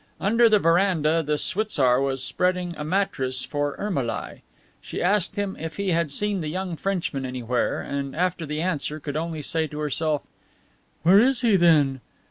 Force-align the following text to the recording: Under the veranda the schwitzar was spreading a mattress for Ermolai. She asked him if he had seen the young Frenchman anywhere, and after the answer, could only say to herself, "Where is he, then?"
Under 0.19 0.49
the 0.49 0.57
veranda 0.57 1.21
the 1.21 1.37
schwitzar 1.37 2.01
was 2.01 2.23
spreading 2.23 2.73
a 2.75 2.83
mattress 2.83 3.45
for 3.45 3.75
Ermolai. 3.77 4.41
She 4.81 4.99
asked 4.99 5.35
him 5.35 5.55
if 5.59 5.75
he 5.75 5.89
had 5.91 6.09
seen 6.09 6.41
the 6.41 6.47
young 6.47 6.75
Frenchman 6.75 7.23
anywhere, 7.23 7.81
and 7.81 8.15
after 8.15 8.47
the 8.47 8.63
answer, 8.63 8.99
could 8.99 9.15
only 9.15 9.43
say 9.43 9.67
to 9.67 9.77
herself, 9.77 10.23
"Where 11.03 11.19
is 11.19 11.41
he, 11.41 11.55
then?" 11.55 12.01